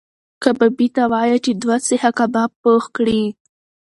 کبابي 0.43 0.87
ته 0.95 1.03
وایه 1.11 1.37
چې 1.45 1.51
دوه 1.61 1.77
سیخه 1.87 2.11
کباب 2.19 2.51
پخ 2.63 2.83
کړي. 2.95 3.21